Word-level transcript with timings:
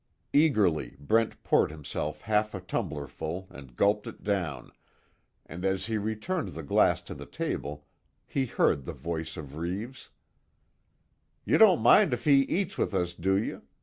Eagerly 0.33 0.97
Brent 0.99 1.43
poured 1.43 1.69
himself 1.69 2.21
half 2.21 2.55
a 2.55 2.59
tumblerful 2.59 3.45
and 3.51 3.75
gulped 3.75 4.07
it 4.07 4.23
down, 4.23 4.71
and 5.45 5.63
as 5.63 5.85
he 5.85 5.99
returned 5.99 6.47
the 6.53 6.63
glass 6.63 7.03
to 7.03 7.13
the 7.13 7.27
table, 7.27 7.85
he 8.25 8.47
heard 8.47 8.85
the 8.85 8.93
voice 8.93 9.37
of 9.37 9.57
Reeves: 9.57 10.09
"You 11.45 11.59
don't 11.59 11.83
mind 11.83 12.15
if 12.15 12.23
he 12.23 12.41
eats 12.41 12.79
with 12.79 12.95
us 12.95 13.13
do 13.13 13.35
you? 13.37 13.61